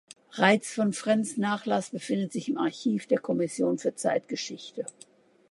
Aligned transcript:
Raitz 0.31 0.73
von 0.73 0.93
Frentz’ 0.93 1.37
Nachlass 1.37 1.91
befindet 1.91 2.31
sich 2.31 2.49
im 2.49 2.57
Archiv 2.57 3.05
der 3.05 3.19
Kommission 3.19 3.77
für 3.77 3.93
Zeitgeschichte. 3.93 4.87